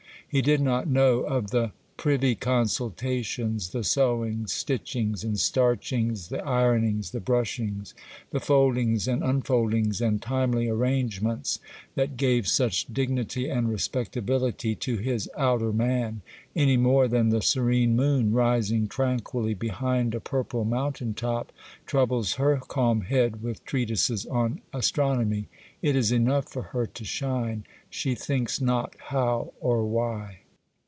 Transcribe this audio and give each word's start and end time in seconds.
He 0.33 0.41
did 0.41 0.61
not 0.61 0.87
know 0.87 1.19
of 1.23 1.51
the 1.51 1.73
privy 1.97 2.33
consultations, 2.35 3.69
the 3.71 3.83
sewings, 3.83 4.51
stitchings, 4.51 5.23
and 5.25 5.37
starchings, 5.39 6.29
the 6.29 6.39
ironings, 6.47 7.11
the 7.11 7.19
brushings, 7.19 7.93
the 8.31 8.39
foldings 8.39 9.07
and 9.07 9.23
unfoldings 9.23 10.01
and 10.01 10.19
timely 10.19 10.67
arrangements, 10.67 11.59
that 11.93 12.17
gave 12.17 12.47
such 12.47 12.91
dignity 12.91 13.49
and 13.49 13.69
respectability 13.69 14.73
to 14.73 14.97
his 14.97 15.29
outer 15.37 15.71
man, 15.71 16.21
any 16.55 16.77
more 16.77 17.07
than 17.07 17.29
the 17.29 17.41
serene 17.43 17.95
moon 17.95 18.31
rising 18.31 18.87
tranquilly 18.87 19.53
behind 19.53 20.15
a 20.15 20.19
purple 20.19 20.65
mountain 20.65 21.13
top 21.13 21.51
troubles 21.85 22.35
her 22.35 22.59
calm 22.67 23.01
head 23.01 23.43
with 23.43 23.63
treatises 23.63 24.25
on 24.25 24.59
astronomy; 24.73 25.47
it 25.83 25.95
is 25.95 26.11
enough 26.11 26.47
for 26.49 26.63
her 26.63 26.87
to 26.87 27.05
shine,—she 27.05 28.15
thinks 28.15 28.59
not 28.59 28.95
how 28.99 29.53
or 29.59 29.85
why. 29.85 30.39